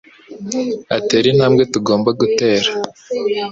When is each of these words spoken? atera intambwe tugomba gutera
atera 0.97 1.25
intambwe 1.33 1.63
tugomba 1.73 2.09
gutera 2.19 2.69